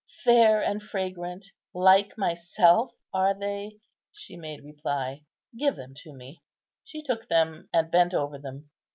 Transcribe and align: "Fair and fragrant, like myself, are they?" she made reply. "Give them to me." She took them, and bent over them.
"Fair 0.23 0.63
and 0.63 0.81
fragrant, 0.81 1.45
like 1.75 2.17
myself, 2.17 2.95
are 3.13 3.37
they?" 3.37 3.77
she 4.11 4.35
made 4.35 4.63
reply. 4.63 5.21
"Give 5.55 5.75
them 5.75 5.93
to 5.97 6.11
me." 6.11 6.41
She 6.83 7.03
took 7.03 7.27
them, 7.27 7.69
and 7.71 7.91
bent 7.91 8.15
over 8.15 8.39
them. 8.39 8.71